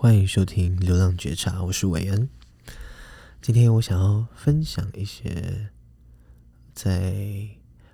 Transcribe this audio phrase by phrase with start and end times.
[0.00, 2.28] 欢迎收听《流浪觉察》，我是韦恩。
[3.42, 5.70] 今天我想要分享一些
[6.72, 7.48] 在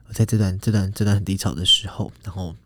[0.07, 2.57] 我在这段这段这段很低潮的时候，然后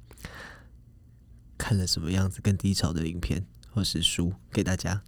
[1.56, 5.04] 看了什么样子更低潮的影片或是书给大家。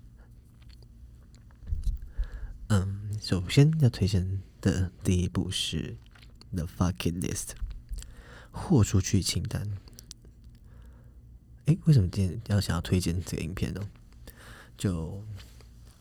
[2.69, 5.97] 嗯，首先要推荐的第一部是
[6.57, 7.47] 《The Fuck It List》，
[8.53, 9.77] 豁出去清单。
[11.64, 13.81] 诶，为什么今天要想要推荐这个影片呢？
[14.80, 15.22] 就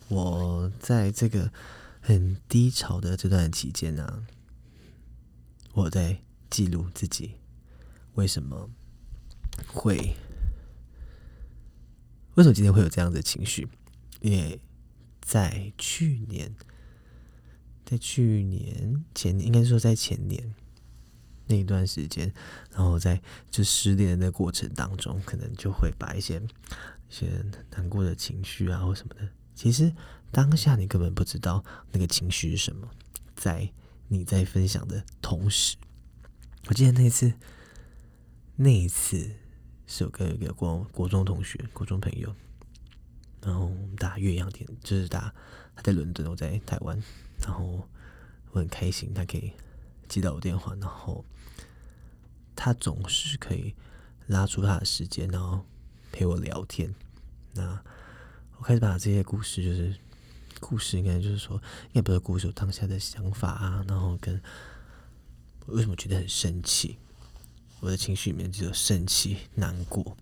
[0.08, 1.52] 我在这个
[2.00, 4.26] 很低潮的这段期间呢、
[5.74, 7.34] 我在记录自己
[8.14, 8.70] 为什么
[9.68, 10.16] 会
[12.36, 13.68] 为什么今天会有这样的情绪？
[14.22, 14.62] 因为
[15.20, 16.56] 在去年，
[17.86, 20.56] 在去年前，应该说在前年
[21.50, 22.32] 那一段时间，
[22.72, 23.22] 然后在
[23.52, 26.42] 就失恋的过程当中，可能就会把一些。
[27.12, 29.92] 一些难过的情绪啊，或什么的，其实
[30.32, 32.88] 当下你根本不知道那个情绪是什么。
[33.36, 33.68] 在
[34.10, 35.76] 你在分享的同时，
[36.68, 37.34] 我记得那一次，
[38.56, 39.28] 那一次
[39.88, 42.32] 是有跟一个国国中同学、国中朋友，
[43.42, 45.34] 然后打岳阳电，就是打
[45.76, 47.02] 他在伦敦，我在台湾，
[47.42, 47.88] 然后
[48.52, 49.52] 我很开心，他可以
[50.08, 51.26] 接到我电话，然后
[52.60, 53.74] 他总是可以
[54.28, 55.66] 拉出他的时间，然后。
[56.12, 56.92] 陪我聊天，
[57.54, 57.80] 那
[58.58, 59.96] 我开始把这些故事，就是
[60.60, 61.56] 故事，应该就是说，
[61.94, 64.42] 应该不是故事，我当下的想法啊，然后跟
[65.68, 66.98] 为什么觉得很生气，
[67.80, 70.18] 我的情绪里面只有生气、难过、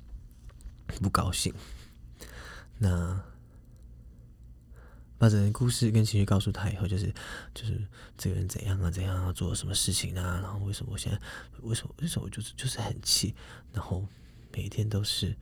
[1.02, 1.54] 不高兴。
[2.78, 3.18] 那
[5.18, 7.14] 把整个故事跟情绪告诉他以后，就是
[7.54, 7.82] 就是
[8.18, 11.20] 这个人怎样啊，怎样啊，做了什么事情啊，然后为什么我现在
[11.62, 13.36] 为什么为什么我就是就是很气，
[13.74, 14.06] 然后
[14.54, 15.36] 每一天都是。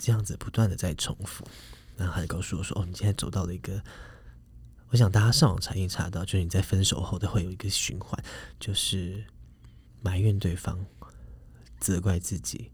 [0.00, 1.44] 这样子不断的在重复，
[1.96, 3.82] 然后他就告诉我说：“哦，你现在走到了一个，
[4.90, 8.16] 我想大家上网查一查到，就是你在分手后都会有一个循环，
[8.60, 9.24] 就是
[10.00, 10.86] 埋怨对方、
[11.80, 12.70] 责怪自己，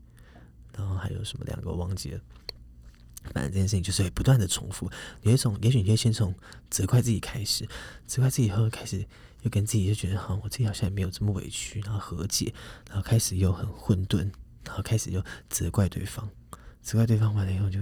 [0.77, 2.21] 然后还有什么两个忘记了。
[3.33, 4.91] 反正这件事情就是会不断的重复。
[5.23, 6.35] 有一种，也许你可以先从
[6.71, 7.67] 责怪自己开始，
[8.07, 9.05] 责怪自己以后开始
[9.43, 12.53] 又跟自己就觉得，好，我自己好像也没有这么委屈，然后和解，
[12.89, 14.31] 然后开始又很混沌，
[14.65, 16.29] 然后开始又责怪对方。”
[16.83, 17.79] 责怪对方完了以后，就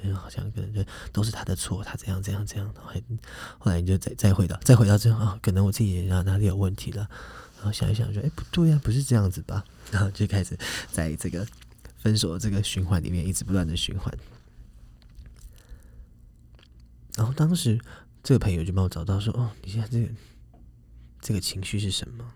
[0.00, 0.80] 没有好像可能就
[1.12, 3.02] 都是他的错，他怎样怎样怎样，然后还
[3.58, 7.08] 后来你就再再回到再回到这样啊，可能我自己哪哪里有问题了，
[7.56, 10.56] 然后想一想说，哎不对呀、不是这样子吧， 然后就开始
[10.92, 11.44] 在这个
[11.98, 14.16] 分手的这个循环里面一直不断的循环。
[17.16, 17.80] 然后当时
[18.22, 20.08] 这个朋友就帮我找到说，哦，你现在这个
[21.20, 22.32] 这个情绪是什么？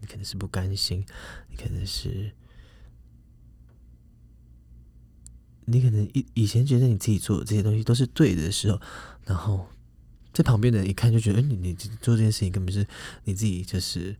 [0.00, 1.04] 你可能是不甘心，
[1.48, 2.32] 你可能是。
[5.66, 8.80] 你可能以以前觉得你自己做的这些东西都是对的时候，
[9.24, 9.68] 然后
[10.32, 12.84] 在旁边的人一看就觉得，你你做这件事情根本是
[13.22, 14.16] 你自己，就是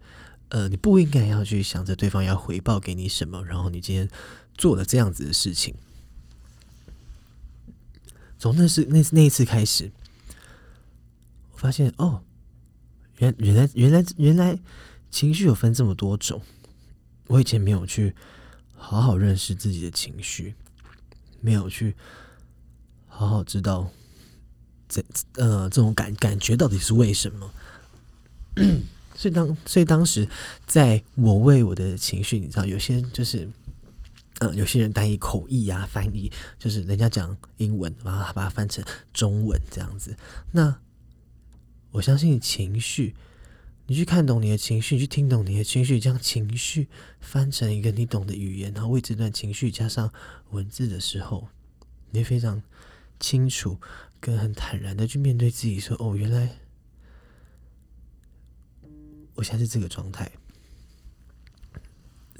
[0.50, 4.08] 呃，你不应该要去想着对方要回报给你什么，然后你今天
[4.54, 5.74] 做了这样子的事情。
[8.40, 9.92] 从那是那那一次开始，
[11.52, 12.22] 我发现哦，
[13.18, 14.58] 原原来原来原来
[15.12, 16.42] 情绪有分这么多种，
[17.28, 18.16] 我以前没有去
[18.74, 20.54] 好好认识自己的情绪。
[21.42, 21.94] 没有去
[23.08, 23.90] 好好知道
[24.86, 25.02] 这
[25.36, 27.50] 呃这种感感觉到底是为什么，
[29.16, 30.28] 所以当所以当时
[30.66, 33.48] 在我为我的情绪，你知道，有些就是
[34.40, 38.84] 呃有些人单以口译啊翻译，就是人家讲英文，然后把它翻成
[39.14, 40.14] 中文这样子。
[40.50, 40.80] 那
[41.92, 43.14] 我相信情绪。
[43.86, 46.86] 你去看懂你的情绪，你去听懂你的情绪，将情绪
[47.18, 50.12] 翻成一个你懂的语言，然后为这段情绪加上
[50.50, 51.48] 文字的时候，
[52.12, 52.62] 你会非常
[53.18, 53.80] 清楚，
[54.20, 56.60] 跟很坦然的去面对自己，说：“哦，原来
[59.34, 60.30] 我现在是这个状态。”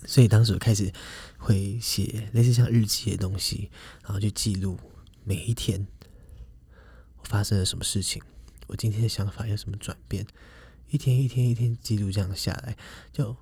[0.06, 0.92] 所以当时我开始
[1.38, 3.70] 会写类似像日记的东西，
[4.02, 4.78] 然后去记录
[5.24, 5.86] 每一天
[7.18, 8.22] 我发生了什么事情，
[8.66, 10.26] 我今天的想法有什么转变。
[10.88, 12.76] 一天一天一天记录这样下来，
[13.12, 13.36] 就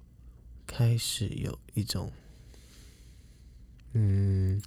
[0.66, 2.12] 开始有一种，
[3.94, 4.60] 嗯，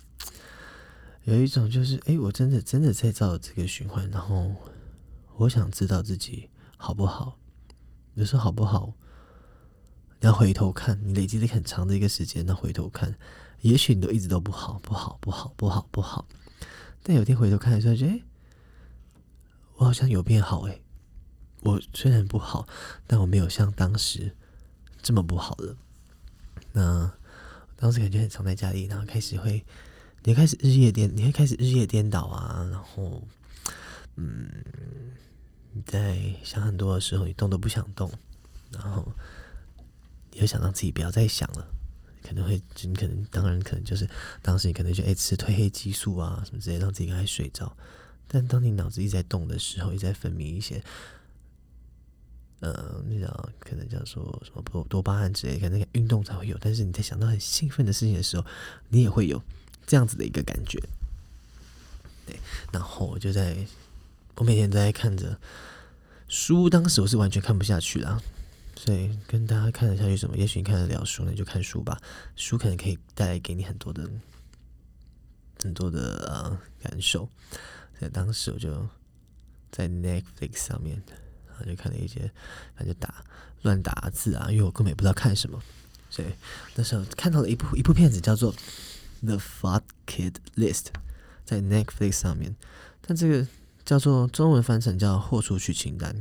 [1.26, 4.56] 有一种就是，哎，我真的真的在造这个循环，然后
[5.38, 7.38] 我想知道自己好不好。
[8.16, 8.94] 有时候好不好，
[10.22, 13.16] 你要回头看，你累积了很长的一个时间，那回头看，
[13.62, 16.28] 也许你都一直都不好，不好，不好，不好，不好。
[17.02, 18.22] 但有天回头看的时候，觉得，哎，
[19.78, 20.80] 我好像有变好，哎。
[21.64, 22.68] 我虽然不好，
[23.06, 24.36] 但我没有像当时
[25.02, 25.78] 这么不好了。
[26.72, 27.12] 那
[27.76, 29.64] 当时感觉很常在家里，然后开始会，
[30.24, 33.22] 你会开始日夜颠，你会开始日夜颠倒啊，然后
[34.16, 34.50] 嗯，
[35.72, 38.12] 你在想很多的时候，你动都不想动，
[38.72, 39.12] 然后
[40.32, 41.68] 你会想让自己不要再想了，
[42.24, 44.10] 可能会，你可能当然可能就是
[44.42, 47.76] 当时你可能就哎吃褪黑激素啊什么之类，让自己赶快睡着。
[48.28, 50.82] 但当你脑子一直在动的时候，一直在分泌一些，
[52.62, 56.58] 呃，那叫可能叫做什么多多巴胺之类，可能运动才会有。
[56.62, 58.46] 但是你在想到很兴奋的事情的时候，
[58.88, 59.44] 你也会有
[59.86, 60.80] 这样子的一个感觉。
[62.26, 62.40] 对，
[62.72, 63.66] 然后我就在，
[64.36, 65.38] 我每天都在看着
[66.30, 66.70] 书。
[66.70, 68.22] 当时我是完全看不下去了，
[68.76, 70.36] 所以跟大家看得下去什么？
[70.38, 72.02] 也许你看得了书，那就看书吧。
[72.36, 74.10] 书可能可以带来给你很多的
[75.62, 77.30] 很多的呃感受。
[78.00, 78.88] 在当时我就
[79.72, 81.02] 在 Netflix 上面，
[81.48, 82.32] 然后就看了一些，
[82.76, 83.24] 他就打
[83.62, 85.62] 乱打字啊，因为我根本也不知道看什么，
[86.10, 86.28] 所以
[86.74, 88.52] 那时候看到了一部一部片子叫做
[89.24, 90.86] 《The Fuck Kid List》
[91.46, 92.56] 在 Netflix 上面，
[93.02, 93.48] 但这个
[93.86, 96.16] 叫做中文翻成叫《豁出去清单》。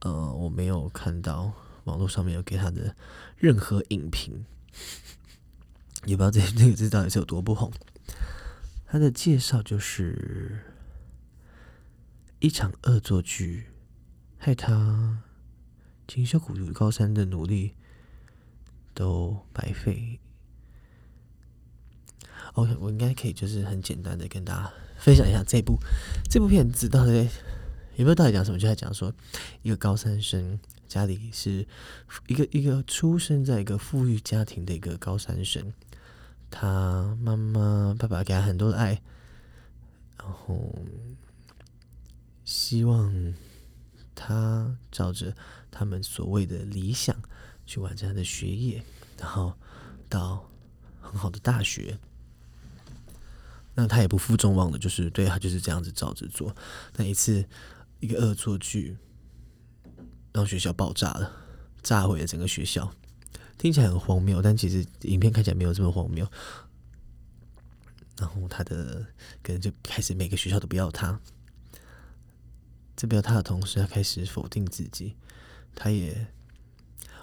[0.00, 1.52] 呃，我没有看到
[1.84, 2.94] 网络上面有给他的
[3.36, 4.44] 任何影评，
[6.06, 7.70] 也不知道这 这个字到底是有多不红。
[8.86, 10.64] 他的介绍就是
[12.40, 13.66] 一场恶作剧，
[14.38, 15.22] 害他
[16.08, 17.74] 锦绣苦读高三的努力
[18.94, 20.18] 都白费。
[22.54, 25.78] OK，我应该可以就是很简单的跟大家分享一下这部
[26.28, 27.28] 这部片子到底
[27.96, 28.58] 也不知道到底讲什么？
[28.58, 29.12] 就在讲说
[29.62, 30.58] 一个高三生
[30.88, 31.66] 家里是
[32.26, 35.72] 一个一个出生在一个富裕家庭的一个高三生。
[36.50, 39.00] 他妈妈、爸爸给他很多的爱，
[40.18, 40.74] 然后
[42.44, 43.34] 希望
[44.16, 45.32] 他照着
[45.70, 47.16] 他们所谓的理想
[47.66, 48.82] 去完成他的学业，
[49.16, 49.54] 然后
[50.08, 50.50] 到
[51.00, 51.96] 很好的大学。
[53.76, 56.54] 那他也不负众望的，就是对他就是这样子照着做。
[56.96, 57.44] 那一次
[58.00, 58.96] 一个恶作剧，
[60.32, 61.32] 让学校爆炸了，
[61.82, 62.92] 炸毁了整个学校。
[63.56, 66.26] 听起来很荒谬，但其实影片看起来没有这么荒谬。
[68.18, 69.06] 然后他的
[69.42, 71.20] 可能就开始每个学校都不要他，
[72.96, 75.14] 这不要他的同时，他开始否定自己。
[75.74, 76.26] 他也，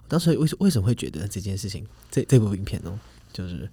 [0.04, 3.00] 我当时为为什么会觉得这件事情，这这部影片呢，
[3.34, 3.70] 就是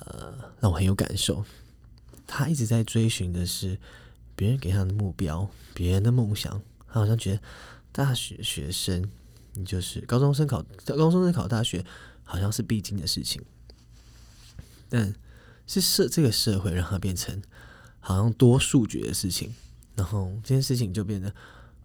[0.00, 1.44] 呃让我很有感受。
[2.26, 3.78] 他一直在追寻的是
[4.42, 6.60] 别人给他的目标，别人的梦想。
[6.88, 7.40] 他好像觉得
[7.92, 9.08] 大学学生。
[9.54, 11.84] 你就是高中生考高中生考大学，
[12.24, 13.42] 好像是必经的事情，
[14.88, 15.14] 但
[15.66, 17.42] 是社这个社会让他变成
[18.00, 19.54] 好像多数决的事情，
[19.94, 21.34] 然后这件事情就变得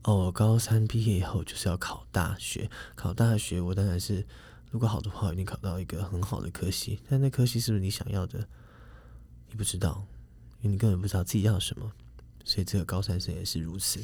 [0.06, 4.26] 哦，高三毕业以后就是要考大学，考大学我当然是
[4.72, 8.48] 如果好的话，一定考到一个很好的科系，但那科系是不是你想要的？
[9.50, 10.08] 你不知道，
[10.62, 11.92] 因为你根本不知道自己要什么，
[12.48, 14.00] 所以这个高三生也是如此。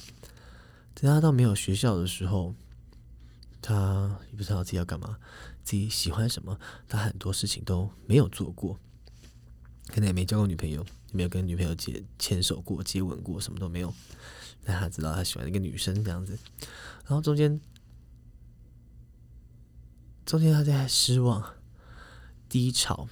[0.94, 2.54] 等他到没有学校的时候。
[3.66, 5.18] 他也不知道自己要干嘛，
[5.64, 8.78] 自己喜欢什么，他很多事情都没有做过，
[9.88, 13.94] 可能也没交过女朋友，也没有跟女朋友接牵手过、接吻过，什么都没有。
[14.66, 16.38] 但他知道他喜欢一个女生这样子，
[17.06, 17.58] 然后中间，
[20.26, 21.54] 中间他在失望、
[22.50, 23.08] 低潮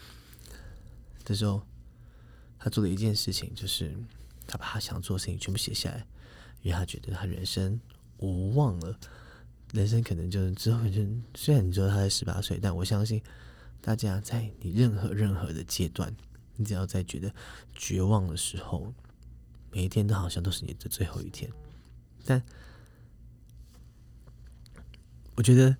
[1.23, 1.65] 的时候，
[2.59, 3.95] 他做了一件事情，就是
[4.51, 6.05] 他把他想做的事情全部写下来，
[6.61, 7.79] 因为他觉得他人生
[8.17, 8.99] 无望了。
[9.71, 11.01] 人生可能就是之后就，
[11.33, 13.21] 虽然你知道他才十八岁，但我相信
[13.79, 16.13] 大家在你任何任何的阶段，
[16.57, 17.33] 你只要在觉得
[17.73, 18.93] 绝望的时候，
[19.71, 21.49] 每一天都好像都是你的最后一天。
[22.25, 22.43] 但
[25.35, 25.73] 我觉得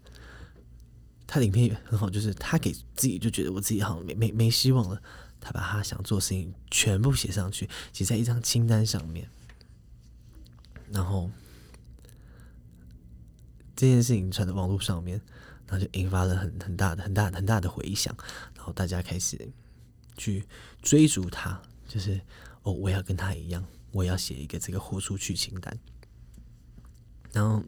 [1.28, 5.04] 他的影片也很好，就是他给自己就觉得我自己好像没没没希望了，
[5.42, 9.28] 他把他想做的事情全部写上去，写在一张清单上面，
[10.90, 11.30] 然后。
[13.74, 15.20] 这件事情传到网络上面，
[15.66, 18.16] 然后就引发了很很大的、很大、很大的回响，
[18.56, 19.50] 然后大家开始
[20.16, 20.46] 去
[20.84, 22.22] 追逐他，就是
[22.62, 25.76] 哦，我要跟他一样，我要写一个这个豁出去清单。
[27.32, 27.64] 然后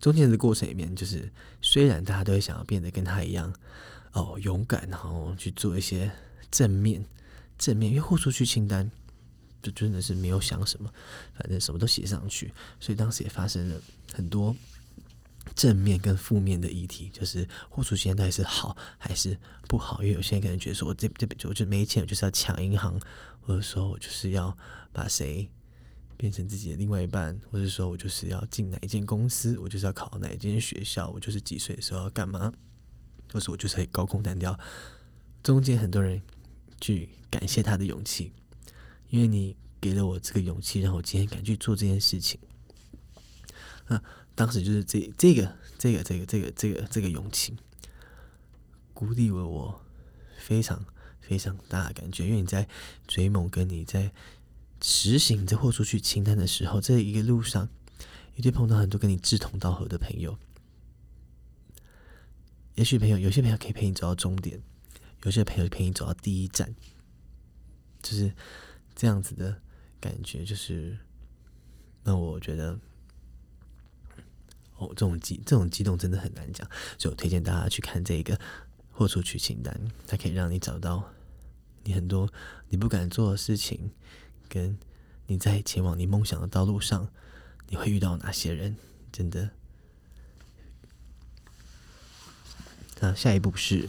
[0.00, 3.52] 中间的过程里面，就是虽然大家都会想要变得跟他一样，
[4.12, 6.10] 哦，勇敢，然后去做一些
[6.50, 7.04] 正面、
[7.56, 8.90] 正面，因为豁出去清单
[9.62, 10.92] 就真的是没有想什么，
[11.34, 13.80] 反正什么都写上去，所以当时也发生了
[14.12, 14.54] 很多。
[15.54, 19.36] 正面跟负面的议题，就是豁出去清单到底是好还是
[19.66, 20.02] 不好？
[20.02, 23.00] 因为有些人可能觉得说，我这这边就我就没钱，我就是要抢银行，
[23.40, 24.54] 或者说我就是要
[24.92, 25.48] 把谁
[26.18, 32.52] 变成自己的另外一半，或者说我就是要进哪一间公司，我就是要考哪一间学校，我就是几岁的时候要干嘛，
[33.32, 34.56] 或是我就是高空弹跳。
[35.42, 36.20] 中间很多人
[36.80, 38.32] 去感谢他的勇气，
[39.10, 42.38] 因为你给了我这个勇气，让我今天敢去做这件事情。
[43.86, 44.02] 那
[44.34, 47.56] 当时就是这这个这个这个这个这个这个勇气，
[48.92, 49.80] 鼓励了我
[50.38, 50.84] 非常
[51.20, 52.26] 非常大的感觉。
[52.26, 52.68] 因为你在
[53.06, 54.12] 追梦，跟你在
[54.80, 57.68] 实行这豁出去清单的时候，这一个路上，
[58.36, 60.38] 一定碰到很多跟你志同道合的朋友。
[62.74, 64.62] 也许朋友，有些朋友可以陪你走到终点，
[65.24, 66.74] 有些朋友陪你走到第一站，
[68.02, 68.32] 就是
[68.94, 69.60] 这样子的
[70.00, 70.44] 感觉。
[70.44, 70.98] 就是
[72.04, 72.78] 那我觉得，
[74.76, 78.38] 哦，这种激这种激动真的很难讲，所以我推荐大家去看这个
[78.90, 81.12] 豁出去清单，它可以让你找到
[81.84, 82.32] 你很多
[82.68, 83.90] 你不敢做的事情，
[84.48, 84.78] 跟
[85.26, 87.10] 你在前往你梦想的道路上，
[87.68, 88.76] 你会遇到哪些人，
[89.10, 89.50] 真的。
[93.00, 93.88] 那下一步是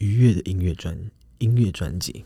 [0.00, 2.24] 愉悦的音乐专音乐专辑，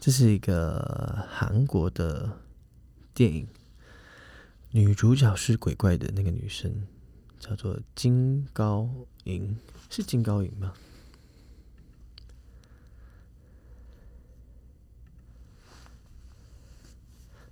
[0.00, 2.38] 这是一个韩国的
[3.12, 3.46] 电影，
[4.70, 6.86] 女主角是鬼怪的那个女生，
[7.38, 8.88] 叫做金高
[9.24, 9.58] 银，
[9.90, 10.72] 是金高银吗？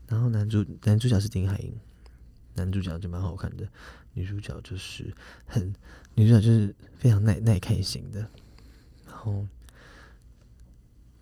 [0.09, 1.75] 然后男主男主角是丁海寅。
[2.55, 3.69] 男主角就蛮好看的，
[4.15, 5.75] 女主角就是很，
[6.17, 8.21] 女主角就是非常耐耐看型的。
[9.07, 9.47] 然后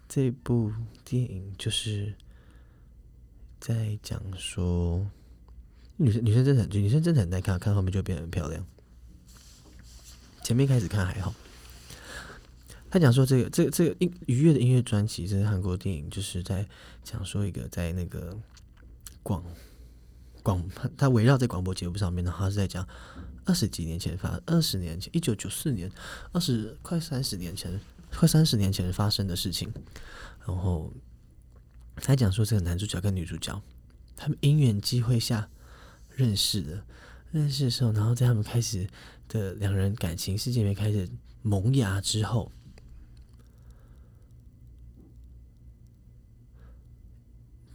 [0.09, 0.73] 这部
[1.05, 2.15] 电影就是
[3.61, 5.05] 在讲说，
[5.97, 8.65] 女生女生真的很，女生真的很耐看，看后面就变得很漂亮。
[10.45, 11.35] 前面开始看还好。
[12.89, 16.65] 他讲说这个这个这个音愉悦的音乐专辑，这是韩国电影，就是在
[17.03, 18.39] 讲说一个在那个
[19.25, 19.45] 广。
[20.45, 20.63] 广，
[20.97, 22.87] 他围绕在广播节目上面，然后是在讲
[23.45, 25.91] 二十几年前发，二十年前，一九九四年，
[26.33, 29.73] 二十快三十年前，快三十年前发生的事情。
[30.47, 30.93] 然后
[31.97, 33.63] 他讲说，这个男主角跟女主角，
[34.17, 35.49] 他们因缘机会下
[36.15, 36.85] 认识的，
[37.31, 38.89] 认识的时候，然后在他们开始
[39.29, 41.09] 的两人感情世界里面开始
[41.43, 42.51] 萌芽之后，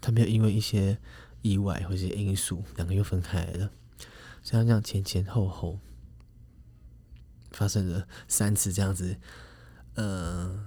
[0.02, 0.98] 他们又因为一些。
[1.42, 3.70] 意外或者因素，两个又分开来
[4.44, 5.80] 像这样前前后后
[7.52, 9.16] 发生了三次这样子，
[9.96, 10.66] 呃，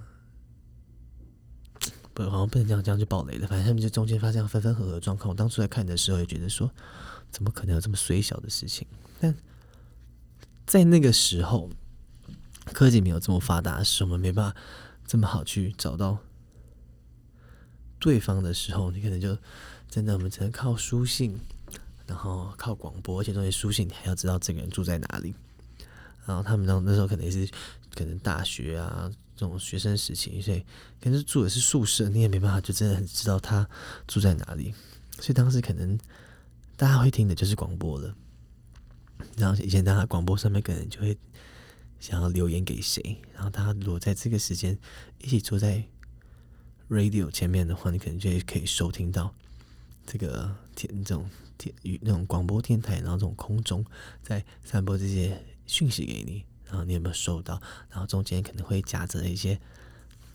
[2.13, 3.47] 不，好像不能这样这样就爆雷了。
[3.47, 5.29] 反正他们就中间发生分分合合状况。
[5.29, 6.71] 我当初在看的时候也觉得说，
[7.31, 8.87] 怎么可能有这么衰小的事情？
[9.19, 9.35] 但
[10.65, 11.69] 在那个时候，
[12.65, 14.57] 科技没有这么发达时，我们没办法
[15.05, 16.19] 这么好去找到
[17.99, 19.37] 对方的时候，你可能就。
[19.89, 21.39] 真的，我们只能靠书信，
[22.07, 25.33] 然后靠广播，而且这些书信你还要知道这个人住在哪里。
[26.25, 27.49] 然后他们那那时候可能也是
[27.93, 30.59] 可能大学啊这种学生时期，所以
[31.01, 33.67] 可能是住的是宿舍，你也没办法就真的很知道他
[34.07, 34.73] 住在哪里。
[35.19, 35.97] 所以当时可能
[36.75, 38.15] 大家会听的就是广播了。
[39.37, 41.17] 然后以前大家广播上面可能就会
[41.99, 44.77] 想要留言给谁，然后他如果在这个时间
[45.19, 45.83] 一起坐在
[46.89, 49.33] radio 前面的话，你可能就可以收听到。
[50.05, 53.85] 这个天，这种天与那种广播电台，然后这种空中
[54.21, 57.61] 在散播这些讯息给你，然后你有没有收到？
[57.89, 59.59] 然后中间可能会夹着一些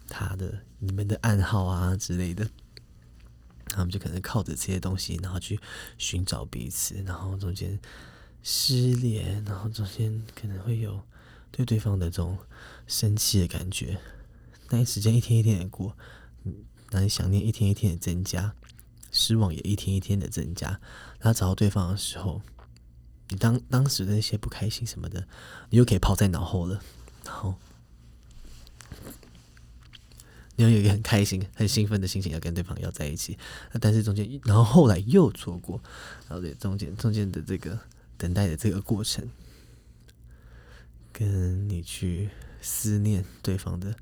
[0.08, 2.48] 他的、你们的暗号啊之类的，
[3.66, 5.60] 他们就可能靠着这些东西，然后去
[5.98, 7.78] 寻找彼此，然后中间
[8.42, 11.02] 失联，然后中间可能会有
[11.50, 12.38] 对对方的这种
[12.86, 13.98] 生气的感觉。
[14.70, 15.96] 那时间一天一天的过，
[16.44, 16.54] 嗯，
[16.90, 18.54] 那你想念一天一天的增加。
[19.10, 20.68] 失望也一天一天的增加，
[21.18, 22.42] 然后找到对方的时候，
[23.28, 25.26] 你当当时的那些不开心什么的，
[25.70, 26.80] 你又可以抛在脑后了。
[27.24, 27.54] 然后，
[30.56, 33.38] 你要有一个很开心、很兴奋的心情要跟对方要在一起。
[33.80, 35.80] 但是中间，然后后来又错过，
[36.28, 37.78] 然后对中间中间的这个
[38.16, 39.28] 等待的这个过程，
[41.12, 43.94] 跟你去思念对方的。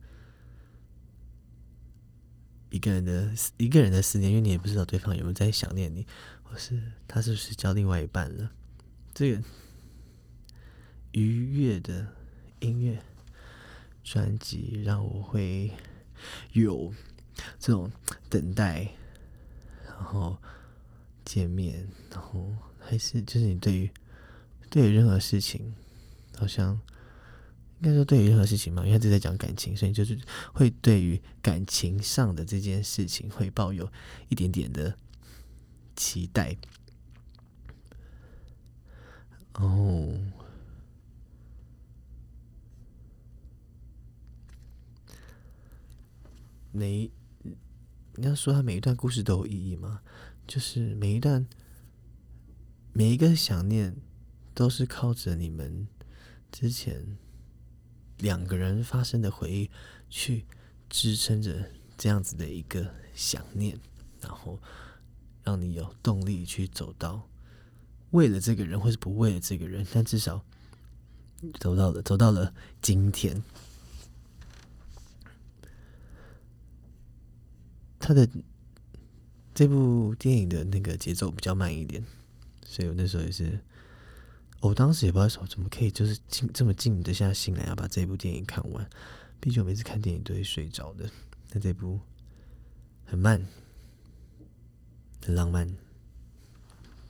[2.76, 6.06] 一个人的一个人的思念，因为你也不知道对方有没有在想念你，
[6.42, 8.50] 或是他是不是交另外一半了。
[9.14, 9.42] 这个
[11.12, 12.06] 愉悦的
[12.61, 13.02] 音乐
[14.04, 15.73] 专辑让我会
[16.52, 16.92] 有
[17.59, 17.90] 这种
[18.28, 18.87] 等待，
[19.87, 20.37] 然后
[21.25, 23.90] 见面，然后还是就是你对于
[24.68, 25.75] 对于任何事情，
[26.37, 26.78] 好像。
[27.80, 30.18] 应该说，对于任何事情嘛，因为他在讲感情，所以就是
[30.52, 33.90] 会对于感情上的这件事情会抱有
[34.28, 34.99] 一点点的
[35.95, 36.56] 期待。
[39.54, 40.18] 哦，
[46.73, 47.11] 每
[48.14, 50.00] 你要说他每一段故事都有意义吗？
[50.47, 51.47] 就是每一段
[52.92, 53.97] 每一个想念
[54.54, 55.88] 都是靠着你们
[56.52, 57.18] 之前
[58.18, 59.70] 两个人发生的回忆
[60.08, 60.44] 去
[60.88, 63.78] 支撑着这样子的一个想念，
[64.20, 64.58] 然后
[65.42, 67.28] 让你有动力去走到
[68.11, 70.44] 为了这个人，或是不为了这个人，但至少
[71.58, 73.42] 走到了，走到了今天。
[77.99, 78.28] 他的
[79.52, 82.04] 这部电影的那个节奏比较慢一点，
[82.64, 83.58] 所以我那时候也是，
[84.66, 88.88] 我当时也不知道说怎么可以就是静这么静得下心来要把这部电影看完。
[89.38, 91.08] 毕竟我每次看电影都会睡着的，
[91.52, 92.00] 那这部
[93.04, 93.46] 很慢，
[95.25, 95.73] 很浪漫，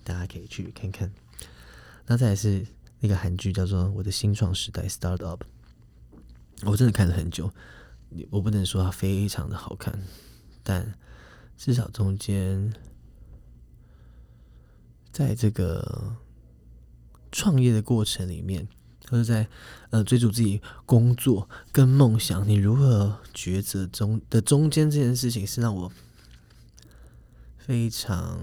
[0.04, 1.10] 大家可以去看看。
[2.04, 2.66] 那再来是
[3.00, 5.44] 那个韩剧叫做《我的新创时代》（Start Up），
[6.64, 7.50] 我真的看了很久，
[8.30, 9.98] 我不能说它非常的好看。
[10.62, 10.94] 但
[11.56, 12.74] 至少中间，
[15.10, 16.14] 在这个
[17.32, 18.66] 创业的过程里面，
[19.08, 19.48] 或者在
[19.90, 25.92] 呃追逐自己工作跟梦想，你如何抉择中的中间这件事情，是让我
[27.58, 28.40] 非常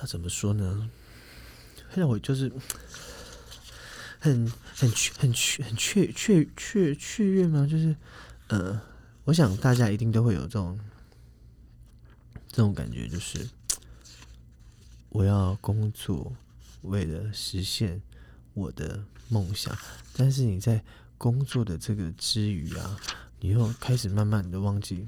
[0.00, 0.90] 要怎么说呢？
[1.90, 2.52] 会让我就是
[4.18, 7.66] 很很很雀很雀雀雀雀跃吗？
[7.70, 7.94] 就是。
[8.48, 8.78] 呃，
[9.24, 10.78] 我想大家一定都会有这种
[12.46, 13.48] 这种感觉，就是
[15.14, 16.34] 我要工作，
[16.82, 18.02] 为了实现
[18.52, 19.72] 我的梦想。
[20.16, 20.82] 但是你在
[21.16, 22.98] 工作的这个之余啊，
[23.38, 25.06] 你又开始慢慢的忘记，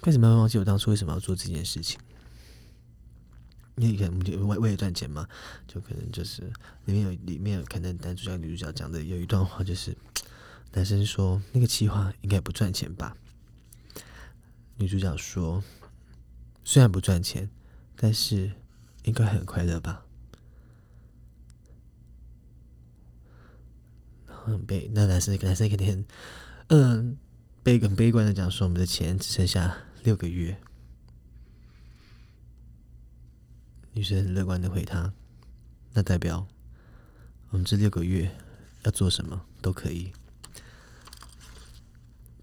[0.00, 1.98] 开始慢慢忘记我当初为什么要做这件事情。
[3.74, 5.28] 你可能就为为了赚钱嘛，
[5.66, 6.42] 就可能就是
[6.84, 9.96] 里面有里面可能男主角女主角讲的有一段话就是。
[10.76, 13.16] 男生说：“那个企划应该不赚钱吧？”
[14.76, 15.62] 女主角说
[16.64, 17.48] ：“虽然不赚钱，
[17.96, 18.52] 但是
[19.04, 20.04] 应该很快乐吧？”
[24.26, 26.04] 很悲，那男生男生肯定
[26.68, 27.16] 嗯
[27.62, 30.60] 悲很悲观的讲说：“我们的钱只剩下六个月。”
[33.96, 35.14] 女生很乐观的回他
[35.94, 36.46] ：“那代表
[37.50, 38.36] 我们这六个月
[38.82, 40.12] 要做什么都可以。”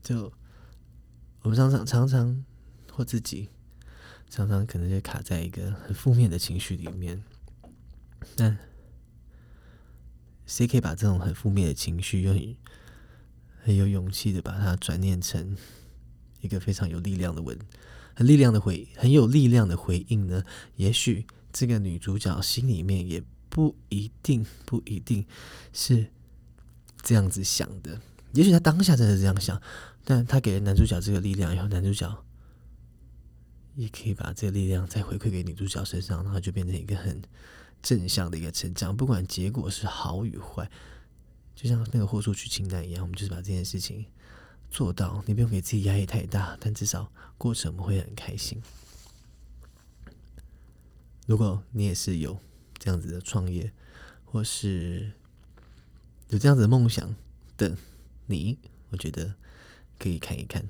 [0.01, 0.33] 就
[1.43, 2.43] 我们常常常常
[2.91, 3.49] 或自己
[4.31, 7.21] 常常可能就卡在一个很负面的情绪里面，
[8.37, 8.57] 但
[10.45, 12.55] 谁可以把这种很负面的情绪用
[13.61, 15.57] 很有勇气的把它转念成
[16.39, 17.59] 一个非常有力量的文，
[18.15, 20.41] 很力量的回很有力量的回应呢？
[20.77, 25.25] 也许这个女主角心里面也不一定不一定
[25.73, 26.07] 是
[27.01, 27.99] 这样子想的，
[28.31, 29.61] 也许她当下真的是这样想。
[30.05, 32.23] 但她给了男主角这个力量以后，男主角
[33.75, 37.21] 也可以把这个力量再回馈给女主角身上，然后就变成一个很
[37.81, 38.95] 正向的一个成长。
[38.95, 40.69] 不管结果是好与坏，
[41.55, 44.05] 就像那个豁出去清单一样，我们就是把这件事情
[44.69, 45.23] 做到。
[45.25, 48.61] 你不用给自己压力太大，但至少过程我们会很开心。
[51.27, 52.39] 如果你也是有
[52.77, 53.71] 这样子的创业，
[54.25, 55.11] 或是
[56.29, 57.15] 有这样子的梦想
[57.57, 57.77] 的
[58.25, 58.57] 你，
[58.89, 59.35] 我觉得。
[60.01, 60.67] 可以看一看，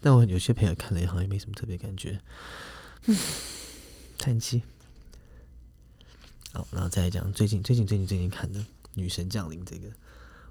[0.00, 2.20] 但我有些朋友看了好像也没什么特别感觉，
[3.06, 3.16] 嗯，
[4.18, 4.62] 叹气。
[6.52, 8.60] 好，然后再来讲最近最近最近最近看的
[8.94, 9.88] 《女神降临》这个，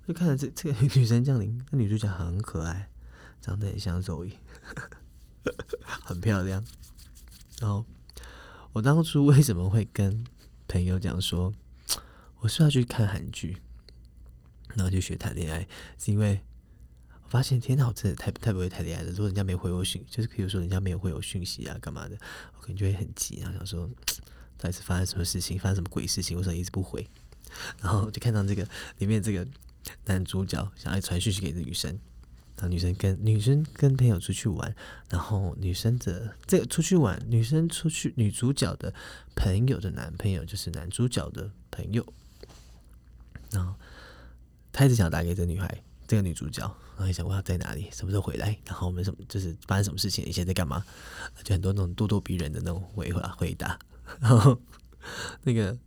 [0.06, 2.90] 我就看了这这个《女神降临》，那女主角很可爱，
[3.42, 4.32] 长得也像 Zoe，
[5.82, 6.64] 很漂亮。
[7.60, 7.84] 然后
[8.72, 10.24] 我当初为什么会跟
[10.68, 11.54] 朋友讲说，
[12.40, 13.58] 我是要去看韩剧，
[14.76, 16.40] 然后就学谈恋爱，是因为。
[17.30, 19.12] 发现天哪，我真的太太不会谈恋爱了。
[19.12, 22.18] 如果人家没回我讯，就是比如说人家没有回我讯息啊，干嘛的，
[22.58, 23.88] 我可能就会很急，然后想说，
[24.58, 27.08] 到底是发生什么事情，发生什么鬼事情，为什么一直不回？
[27.82, 29.48] 然后就看到这个里面这个
[30.06, 31.92] 男主角想要传讯息给这女生，
[32.56, 34.76] 然后女生跟女生跟朋友出去玩，
[35.10, 38.94] 然后女生的这个出去玩，女生出去，女主角的
[39.36, 42.06] 朋友的男朋友就是男主角的朋友，
[43.52, 43.76] 然后
[44.72, 45.84] 他一直想打给这女孩。
[46.08, 50.84] 这个女主角，然后一想问他在哪里，什么时候回来，然后我们什么就是发生什么事情，你现在在干嘛？
[51.46, 53.80] 就很多那种咄咄逼人的那种回话回答。
[54.20, 54.62] 然后
[55.44, 55.78] 那个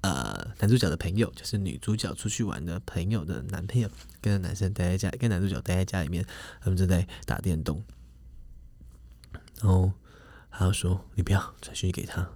[0.00, 3.88] 呃男主角的朋友，就是女主角出去玩的朋友的男朋友，
[4.20, 6.26] 跟男生待在家，跟男主角待在家里面，
[6.60, 7.80] 他们正在打电动。
[9.60, 9.92] 然后
[10.50, 12.28] 他就说：“你不要传讯息给他，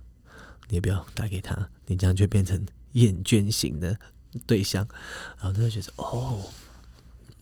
[0.69, 3.99] 你也不要打给他，你这样就变成厌倦型的。”
[4.47, 4.89] 对象，
[5.39, 6.41] 然后他就觉得哦，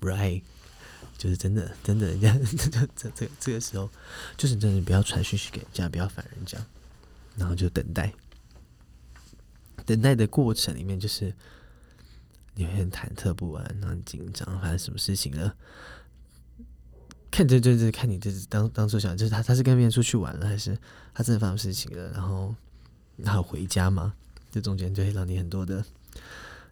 [0.00, 0.42] ，right，
[1.16, 3.90] 就是真的，真的，人家 这这这这个时候，
[4.36, 6.58] 就是真的不要传讯息给人家，不要烦人家，
[7.36, 8.12] 然后就等待，
[9.84, 11.34] 等待的过程里面，就是
[12.54, 15.54] 你会很忐忑不安，然后很紧张，发生什么事情了？
[17.30, 20.76] 看着就就是看你就是当当初想，就是他他是跟别人出去玩了，还是
[21.14, 22.10] 他真的发生事情了？
[22.10, 22.54] 然后
[23.16, 24.14] 然后回家吗？
[24.50, 25.84] 这中间就会让你很多的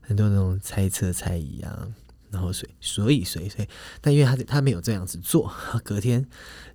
[0.01, 1.89] 很多那种猜测、猜疑啊。
[2.31, 3.69] 然后所以所以所以，
[4.01, 5.53] 但因为他他没有这样子做，
[5.85, 6.25] 隔天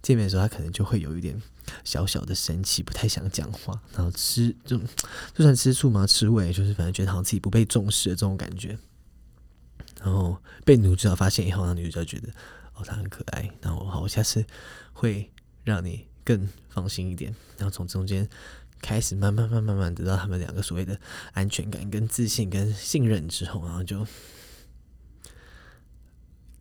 [0.02, 1.42] 见面的时候，他可能就会有一点
[1.84, 8.78] 小小的生气，不太想讲话，然后吃就就算吃醋嘛，吃味，就是反正觉得好像自己不被重视的这种感觉。
[10.04, 12.30] 然后被女主角发现以后，让女主角觉得。
[12.76, 13.48] 哦，他很可爱。
[13.62, 14.44] 然后好，我下次
[14.94, 15.32] 会
[15.64, 17.34] 让你更放心一点。
[17.56, 18.28] 然后从中间
[18.82, 21.00] 开始，慢慢、慢慢、慢慢得到他们两个所谓的
[21.34, 24.04] 安全感、跟自信、跟信任之后，然后就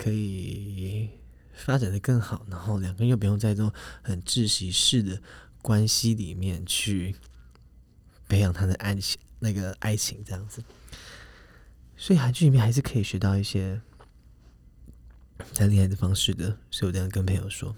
[0.02, 1.10] 可以
[1.52, 2.46] 发展的更好。
[2.50, 5.20] 然后两个人又不用在这种很窒息式的
[5.60, 7.14] 关系里面去
[8.28, 10.64] 培养他的爱情，那个爱情这样子。
[11.96, 13.80] 所以韩剧里面还是可以学到一些。
[15.54, 17.74] 谈恋爱的方式的，所以我这样跟朋友说。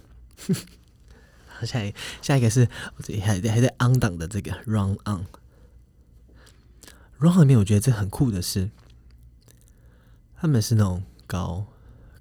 [1.46, 5.24] 好，下一下一个是我这里还还在 on 档的这个 run on。
[7.18, 8.70] run on 里面我觉得这很酷的是，
[10.36, 11.66] 他们是那种高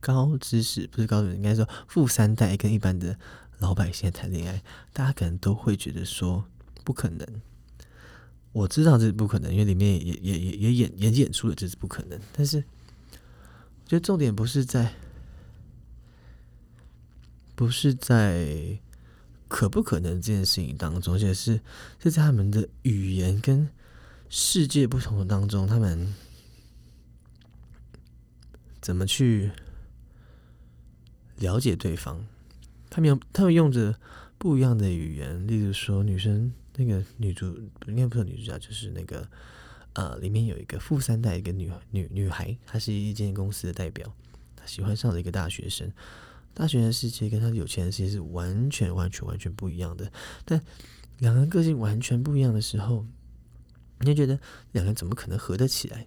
[0.04, 3.18] 高知识，不是高知识，应该说富三代跟一般的
[3.60, 4.62] 老百姓谈恋爱，
[4.92, 6.44] 大家可能都会觉得说
[6.84, 7.26] 不可能。
[8.52, 12.20] 我知道这是不可能，因为里面也也也也演也演出了这是不可能。
[12.34, 14.94] 但是我觉得重点不是在。
[17.56, 18.80] 不是在
[19.48, 21.62] 可不可能这件事情当中，而且是
[22.00, 23.70] 是在他们的语言跟
[24.28, 26.16] 世界不同的当中，他们
[28.82, 29.52] 怎么去
[31.44, 32.26] 了解对方？
[32.90, 34.00] 他们用他们用着
[34.38, 39.28] 不一样的语言，例如说，女生那个女主应该不是女主角，就是那个
[39.92, 44.12] 呃，里面有一个富三代一个女女女孩，她是一间公司的代表，
[44.56, 45.92] 她喜欢上了一个大学生。
[46.54, 50.12] 大学的世界跟他有钱的世界是完全、完全、完全不一样的。
[50.46, 50.62] 但
[51.18, 53.06] 两个人个性完全不一样的时候，
[54.00, 54.40] 你就觉得
[54.72, 56.06] 两个人怎么可能合得起来？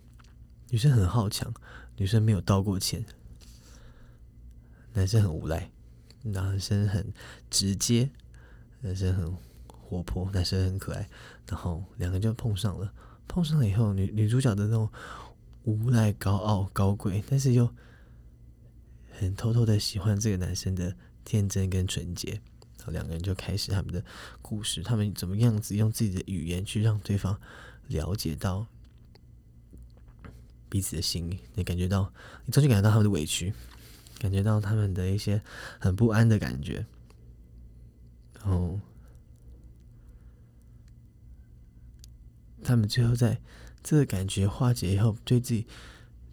[0.70, 1.52] 女生很好强，
[1.96, 3.02] 女生没有道过歉；
[4.96, 5.70] 男生很无赖，
[6.22, 7.12] 男生很
[7.50, 8.10] 直接，
[8.80, 9.36] 男生很
[9.68, 11.08] 活泼，男生很可爱。
[11.46, 12.92] 然后两个人就碰上了，
[13.28, 14.90] 碰上了以后，女女主角的那种
[15.64, 17.72] 无赖、高傲、高贵，但是又。
[19.18, 22.32] 很偷偷的喜欢这个男生的天真跟纯洁，
[22.76, 24.04] 然后两个人就开始他们的
[24.42, 24.82] 故事。
[24.82, 27.40] 他们怎么样子用自己的语言去让对方
[27.86, 28.66] 了解到
[30.68, 31.40] 彼此的心意？
[31.54, 32.12] 你感觉到，
[32.44, 33.54] 你终于感觉到他们的委屈，
[34.18, 35.42] 感觉到他们的一些
[35.78, 36.86] 很不安的感觉。
[38.34, 38.80] 然后
[42.62, 43.40] 他们最后在
[43.82, 45.66] 这个感觉化解以后，对自己、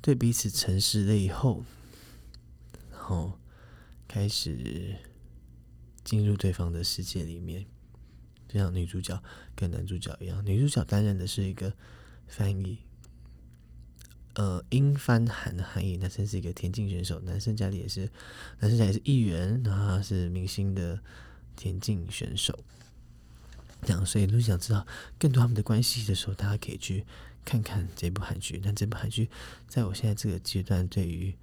[0.01, 1.63] 对彼此诚实了以后。
[2.91, 3.37] 然后
[4.07, 4.95] 开始
[6.03, 7.65] 进入对方的世界里面，
[8.47, 9.21] 就像女主角
[9.55, 10.43] 跟男主角一样。
[10.45, 11.73] 女主角担任的是一个
[12.27, 12.79] 翻译，
[14.35, 15.97] 呃，英翻韩的含义。
[15.97, 18.09] 男生是一个田径选手，男生家里也是，
[18.59, 20.99] 男生家里也是议员，然后是明星的
[21.55, 22.57] 田径选手。
[23.83, 24.87] 这样，所以如果想知道
[25.19, 27.05] 更多他们的关系的时候，大家可以去
[27.45, 28.59] 看看这部韩剧。
[28.63, 29.29] 但这部韩剧
[29.67, 31.35] 在我现在这个阶段，对于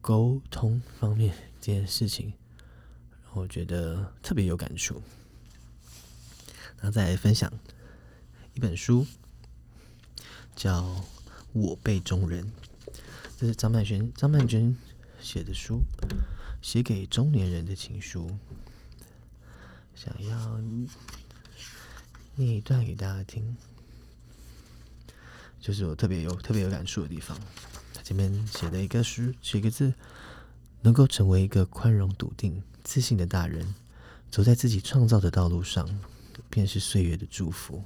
[0.00, 2.32] 沟通方面这件事情，
[3.34, 5.02] 我觉得特别有感触。
[6.76, 7.52] 然后再来分享
[8.54, 9.04] 一本书，
[10.54, 10.80] 叫
[11.52, 12.44] 《我辈中人》，
[13.38, 14.76] 这是张曼娟张曼娟
[15.20, 15.80] 写的书，
[16.62, 18.30] 写给中年人的情书。
[19.94, 20.60] 想要
[22.36, 23.56] 念一段给大家听，
[25.60, 27.36] 就是我特别有特别有感触的地方。
[28.04, 29.92] 前面写的一个书，写一个字，
[30.82, 33.74] 能够成为一个宽容、笃定、自信的大人，
[34.30, 35.88] 走在自己创造的道路上，
[36.48, 37.82] 便是岁月的祝福。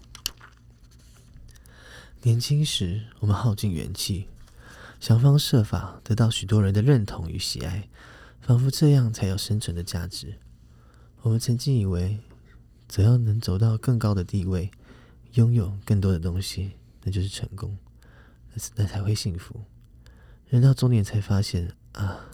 [2.25, 4.29] 年轻时，我们耗尽元气，
[5.01, 7.89] 想方设法得到许多人的认同与喜爱，
[8.41, 10.39] 仿佛这样才有生存的价值。
[11.23, 12.21] 我们曾经以为，
[12.89, 14.71] 只要能走到更高的地位，
[15.33, 17.77] 拥有更多的东西，那就是成功，
[18.55, 19.61] 那那才会幸福。
[20.49, 22.27] 人到中年才发现啊，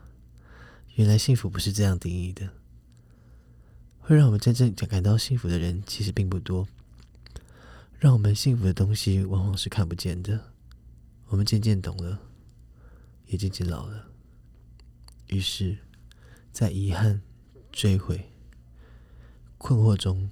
[0.97, 2.51] 原来幸福不是这样定义的。
[4.01, 6.69] 会让我们真正感到幸福的人其实并不多。
[7.99, 10.53] 让我们幸福的东西往往是看不见的。
[11.27, 12.21] 我们渐渐懂了，
[13.27, 14.07] 也渐渐老了。
[15.27, 15.79] 于是，
[16.53, 17.21] 在遗憾、
[17.73, 18.31] 追悔、
[19.59, 20.31] 困惑中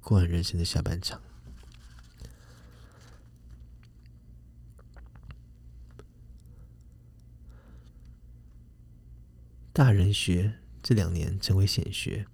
[0.00, 1.20] 过完人生的下半场。
[9.74, 12.26] 大人学这两年成为显学，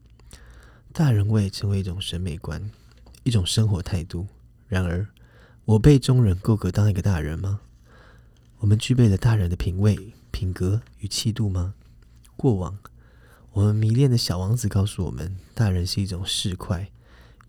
[0.93, 2.71] 大人味成为一种审美观，
[3.25, 4.29] 一种生活态度。
[4.71, 5.09] 然而，
[5.65, 7.61] 我辈中人够格当一个大人吗？
[8.59, 11.75] 我们具备了大人的品味、品格与气度吗？
[12.37, 12.79] 过往，
[13.51, 16.87] 我们迷恋的小王子告诉我们，大人是一种市侩、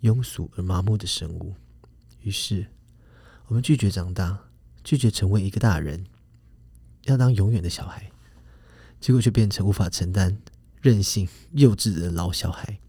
[0.02, 1.54] 庸俗而麻木的生物。
[2.24, 2.66] 于是，
[3.46, 4.46] 我们拒绝长大，
[4.84, 6.08] 拒绝成为一个大人，
[7.04, 8.10] 要当永远的小孩。
[9.00, 10.40] 结果却变成无法承担、
[10.82, 12.80] 任性、幼稚的老小孩。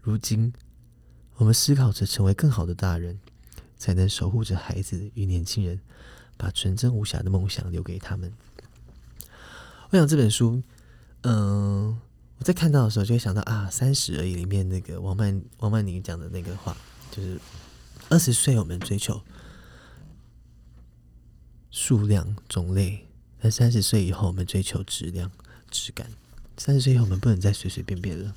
[0.00, 0.54] 如今，
[1.34, 3.20] 我们思考着成为更好的大人。
[3.82, 5.80] 才能守护着孩子与年轻人，
[6.36, 8.32] 把纯真无瑕的梦想留给他们。
[9.90, 10.62] 我想这本书，
[11.22, 11.98] 嗯、
[12.38, 16.76] 我在看到的时候就会想到啊，《三十而已》里面那个王曼王曼妮讲的那个话，
[17.10, 17.40] 就是
[18.08, 19.20] 二十岁我们追求
[21.72, 23.08] 数量种类，
[23.40, 25.28] 但三十岁以后我们追求质量
[25.72, 26.06] 质感。
[26.56, 28.32] 三十岁以后我们不能再随随便便了。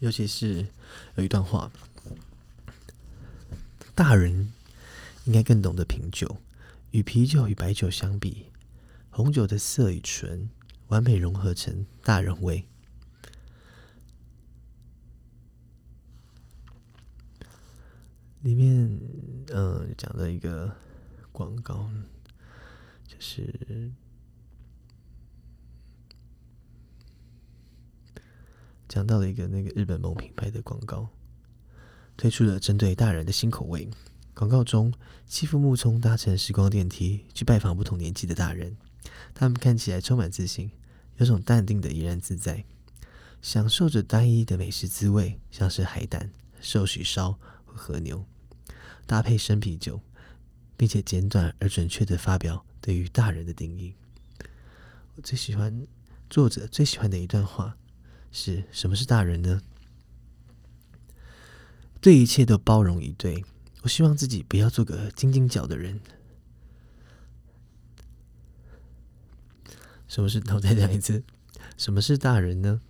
[0.00, 0.66] 尤其是
[1.14, 1.70] 有一段话，
[3.94, 4.52] 大人
[5.24, 6.36] 应该更懂得品酒。
[6.90, 8.46] 与啤酒与白酒相比，
[9.10, 10.48] 红酒的色与醇
[10.88, 12.64] 完美融合成大人味。
[18.42, 19.00] 里面，
[19.48, 20.74] 嗯，讲了一个
[21.32, 21.90] 广告，
[23.08, 23.90] 就是。
[28.96, 31.06] 讲到了一个那个日本某品牌的广告，
[32.16, 33.90] 推出了针对大人的新口味。
[34.32, 34.90] 广告中，
[35.26, 38.74] 妻夫木聪搭乘时光电梯去拜访不同年纪的大人，
[39.34, 40.70] 他们看起来充满自信，
[41.18, 42.64] 有种淡定的怡然自在，
[43.42, 46.32] 享受着单一的美食滋味，像是海胆、
[46.62, 47.32] 寿喜烧
[47.66, 48.24] 和和牛，
[49.04, 50.00] 搭配生啤酒，
[50.74, 53.92] 并且简短而准确的发表对于大人的定义。
[55.16, 55.86] 我最喜欢
[56.30, 57.76] 作者最喜欢的一段话。
[58.38, 59.62] 是什么是大人呢？
[62.02, 63.42] 对一切都包容以对。
[63.80, 65.98] 我希望自己不要做个斤斤角的人。
[70.06, 70.42] 什么是？
[70.52, 71.24] 我再讲一次，
[71.78, 72.82] 什么是大人呢？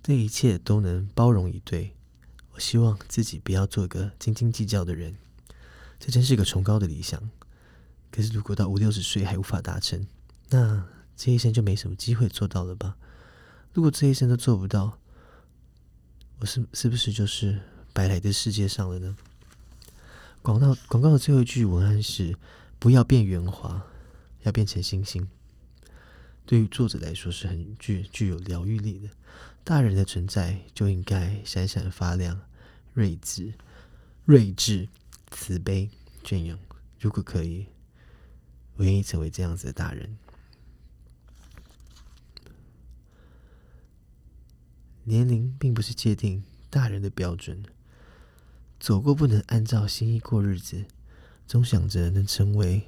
[0.00, 1.92] 对一切都能包容以对。
[2.52, 5.14] 我希望自己不要做个斤斤计较的人。
[6.00, 7.30] 这真是个崇高的理想。
[8.10, 10.06] 可是如果到五六十岁还无法达成，
[10.48, 12.96] 那这一生就没什么机会做到了吧？
[13.74, 15.00] 如果这一生都做不到，
[16.38, 17.60] 我是是不是就是
[17.92, 19.16] 白来的世界上了呢？
[20.42, 22.36] 广告广告的最后一句文案是：
[22.78, 23.84] 不要变圆滑，
[24.44, 25.28] 要变成星星。
[26.46, 29.08] 对于作者来说是很具具有疗愈力的。
[29.64, 32.40] 大人的存在就应该闪闪发亮，
[32.92, 33.54] 睿智、
[34.24, 34.88] 睿智、
[35.32, 35.90] 慈悲、
[36.22, 36.56] 隽永。
[37.00, 37.66] 如果可以，
[38.76, 40.16] 我愿意成为这样子的大人。
[45.04, 47.62] 年龄并不是界定大人的标准。
[48.80, 50.84] 走过不能按照心意过日子，
[51.46, 52.82] 总想着能成为，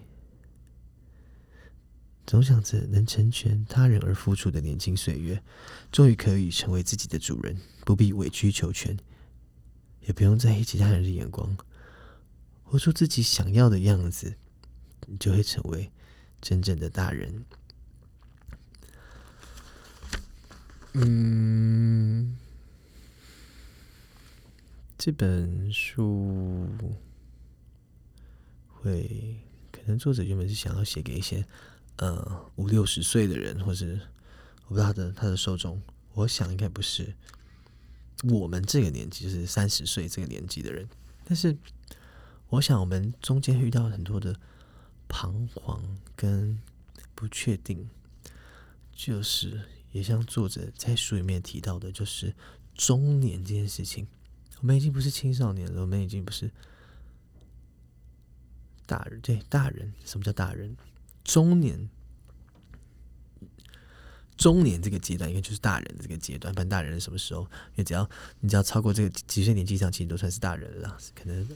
[2.26, 5.42] 总想着能成全他人而付出的年轻岁月，
[5.90, 8.98] 终于可以成为自己的主人，不必委曲求全，
[10.02, 11.56] 也不用在意其他人的眼光，
[12.62, 14.34] 活出自己想要的样子，
[15.06, 15.90] 你就会成为
[16.42, 17.44] 真正的大人。
[20.98, 22.34] 嗯，
[24.96, 26.66] 这本书
[28.68, 29.36] 会
[29.70, 31.44] 可能作者原本是想要写给一些
[31.96, 34.00] 呃五六十岁的人，或是
[34.68, 35.82] 我不知道他的他的受众，
[36.14, 37.12] 我想应该不是
[38.24, 40.88] 我们这个年纪，就是三十岁这个年纪的人。
[41.26, 41.54] 但是
[42.48, 44.34] 我想我们中间遇到很多的
[45.08, 46.58] 彷徨跟
[47.14, 47.90] 不确定，
[48.94, 49.60] 就是。
[49.96, 52.34] 也像作者在书里面提到的，就是
[52.74, 54.06] 中年这件事情，
[54.60, 56.50] 我们已经不是青少年了，我们已经不是
[58.84, 59.18] 大人。
[59.22, 60.76] 对，大人，什么叫大人？
[61.24, 61.88] 中年，
[64.36, 66.54] 中年这个阶段应该就是大人这个阶段。
[66.54, 67.40] 办大人是什么时候？
[67.70, 68.06] 因为只要
[68.40, 70.98] 你只要超过这个几岁年纪以上，其实都算是大人了。
[71.14, 71.48] 可能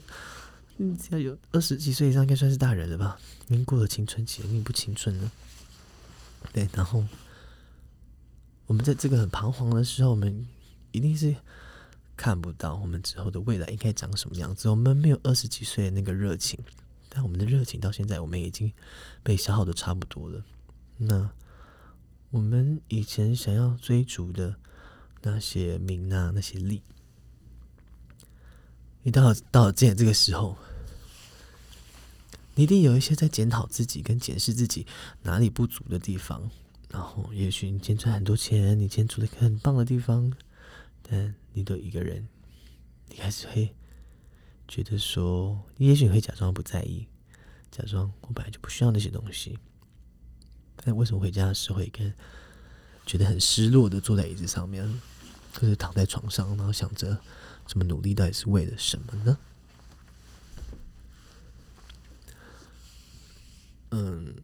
[0.77, 3.19] 嗯，只要有二十几岁以上，应该算是大人了吧？
[3.49, 5.31] 已经过了青春期，已经不青春了。
[6.51, 7.05] 对，然后。
[8.71, 10.47] 我们在这个很彷徨的时候，我们
[10.93, 11.35] 一定是
[12.15, 14.69] 看不到我们之后的未来应该长什么样子。
[14.69, 16.57] 我们没有二十几岁的那个热情，
[17.09, 18.71] 但我们的热情到现在，我们已经
[19.23, 20.41] 被消耗的差不多了。
[20.95, 21.29] 那
[22.29, 24.55] 我们以前想要追逐的
[25.21, 26.81] 那些名啊，那些利，
[29.03, 30.57] 一到了到了现在这个时候，
[32.55, 34.87] 你一定有一些在检讨自己跟检视自己
[35.23, 36.49] 哪里不足的地方。
[36.93, 40.29] 然后，也许你今天赚很多钱，你今天住了一个很棒的地方，
[41.01, 42.27] 但你都一个人，
[43.07, 43.73] 你开始会
[44.67, 47.07] 觉得说，也许你会假装不在意，
[47.71, 49.57] 假装我本来就不需要那些东西。
[50.83, 52.13] 但为什么回家的时候会跟
[53.05, 54.85] 觉得很失落的坐在椅子上面，
[55.53, 57.17] 或者躺在床上，然后想着
[57.65, 59.37] 这么努力到底是为了什么呢？
[63.91, 64.35] 嗯。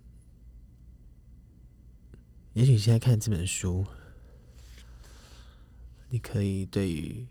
[2.58, 3.86] 也许现在看这本书，
[6.10, 7.24] 你可以对于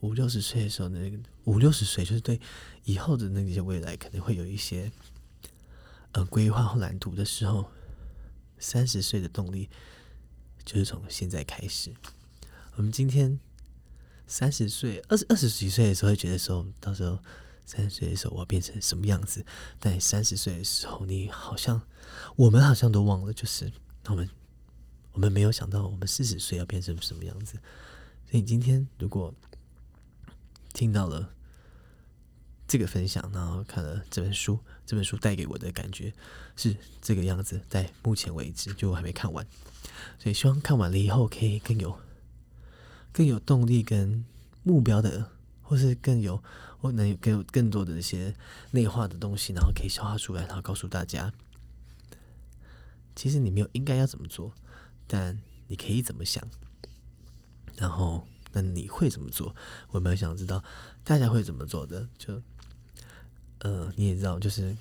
[0.00, 2.40] 五六十岁的时候，那个五六十岁，就是对
[2.84, 4.90] 以后的那些未来，可能会有一些
[6.12, 7.70] 呃规划或蓝图的时候，
[8.58, 9.68] 三十岁的动力
[10.64, 11.92] 就是从现在开始。
[12.76, 13.38] 我们今天
[14.26, 17.18] 三十岁、二十二十几岁的时候，会觉得说到时候
[17.66, 19.44] 三十岁的时候我要变成什么样子？
[19.78, 21.82] 但三十岁的时候，你好像
[22.36, 23.70] 我们好像都忘了，就是。
[24.04, 24.30] 那我们
[25.12, 27.58] 我们没有想到，我们四十岁要变成什么样子。
[28.30, 29.34] 所以今天如果
[30.72, 31.34] 听到了
[32.68, 36.12] 这个分享，然后看了这本书，这本书带给我的感觉
[36.54, 37.60] 是这个样子。
[37.68, 39.44] 在目前为止，就我还没看完，
[40.18, 41.98] 所以希望看完了以后，可以更有
[43.12, 44.24] 更有动力跟
[44.62, 45.28] 目标的，
[45.62, 46.40] 或是更有
[46.78, 48.32] 或能有更有更多的一些
[48.70, 51.32] 内化的东西，然后可以消化出来，然后告诉大家。
[53.14, 54.52] 其实你没有应该要怎么做，
[55.06, 56.42] 但你可以怎么想，
[57.76, 59.54] 然后那你会怎么做？
[59.90, 60.62] 我蛮想知道
[61.04, 62.08] 大家会怎么做的。
[62.16, 62.40] 就
[63.58, 64.76] 呃，你也知道，就是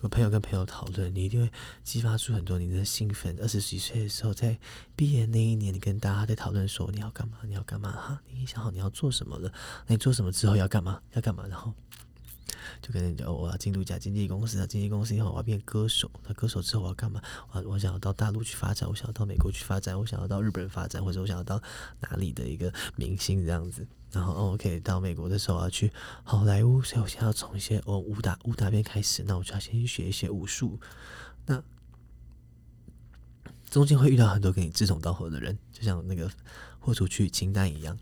[0.00, 3.36] 我朋友跟朋友讨论，你一定会激发出很多你的兴奋。
[3.40, 4.58] 二十几岁的时候，在
[4.96, 8.22] 毕业那一年，你跟大家在讨论说你要干嘛，你要干嘛哈？
[8.32, 9.52] 你想好你要做什么了？
[9.86, 11.00] 那你做什么之后要干嘛？
[11.12, 11.46] 要干嘛？
[11.46, 11.72] 然后。
[12.82, 17.22] 就跟人讲，我要进入一家经纪公司，啊，经纪公司以后我要变歌手，那歌手之后我要干嘛？
[17.52, 21.62] 我我想要到大陆去发展，我想要到美国去发展，我想要到日本发展，或者我想要到
[22.00, 23.86] 哪里的一个明星这样子。
[24.12, 25.90] 然后，OK，到美国的时候我要去
[26.22, 30.78] 好莱坞，所以我先要从一些哦武打武打片开始，那我就要先去学一些武术。
[31.46, 31.60] 那
[33.68, 36.30] 中间会遇到很多跟你志同道合的人，就像那个
[36.78, 37.98] 豁出去清单一样。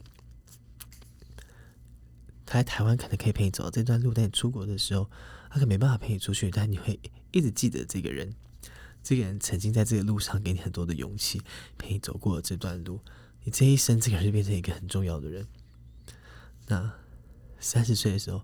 [2.52, 5.10] 他在台湾可能可以陪你走到这段路，但你出国的时候，
[5.48, 6.50] 他可没办法陪你出去。
[6.50, 8.34] 但你会一直记得这个人，
[9.02, 11.40] 这个人曾经在这个路上给你很多的勇气，
[11.78, 13.00] 陪你走过了这段路。
[13.44, 15.48] 你这一生，这个人就变成一个很重要的人。
[16.66, 16.92] 那
[17.58, 18.42] 三十岁的时候，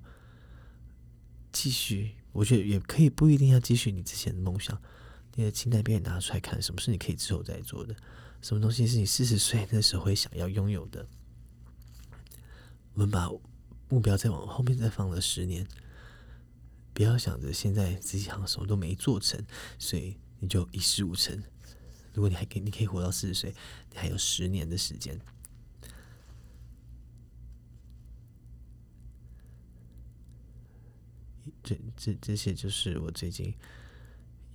[1.53, 4.81] 继续，我觉得也可以，不一定要继续你之前的梦想。
[5.35, 7.95] 你的清单被你拿出来看，什么是你可以之后再做的？
[8.41, 11.07] 什么东西是你四十岁那时候会想要拥有的？
[12.95, 13.29] 我们把。
[13.89, 15.67] 目标再往后面再放了十年，
[16.93, 19.43] 不要想着现在自己好像什么都没做成，
[19.79, 21.43] 所以你就一事无成。
[22.13, 23.55] 如果你还可以，你可以活到四十岁，
[23.91, 25.19] 你还有十年的时间。
[31.63, 33.55] 这这这些就是我最近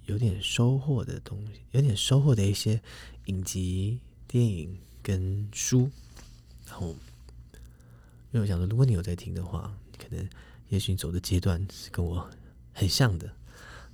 [0.06, 2.82] 有点收获的东西，有点收获的一些
[3.26, 5.90] 影集、电影跟书，
[6.68, 6.96] 然后。
[8.34, 10.28] 因为我想说，如果你有在听的话，可能
[10.70, 12.28] 也许你走的阶段是跟我
[12.74, 13.32] 很像的。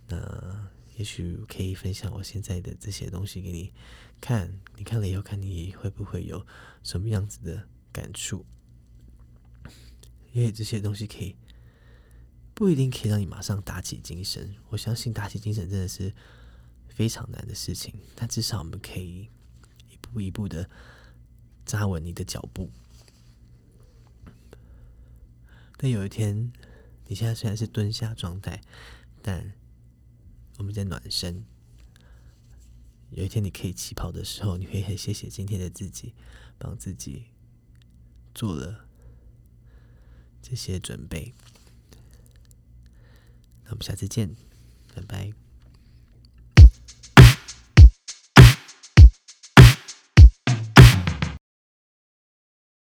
[0.08, 3.74] 那也许可以分享我现在的这些东西给你
[4.22, 6.46] 看，你看了以后，看你会不会有
[6.84, 8.46] 什么样子的感触？
[10.32, 11.36] 因为这些东西可以
[12.54, 14.56] 不一定可以让你马上打起精神。
[14.70, 16.14] 我相信打起精神真的是
[16.88, 19.28] 非常难的事情，但至少我们可以
[19.90, 20.70] 一步一步的
[21.66, 22.70] 扎稳你的脚步。
[25.82, 26.52] 但有一天，
[27.08, 28.60] 你现在虽然是蹲下状态，
[29.22, 29.54] 但
[30.58, 31.46] 我们在暖身。
[33.12, 36.14] 有一天你可以起跑的时候，你会很谢谢今天的自己，
[36.58, 37.28] 帮自己
[38.36, 38.90] 做了
[40.42, 41.34] 这些准备。
[43.64, 44.36] 那我们下次见，
[44.94, 45.49] 拜拜。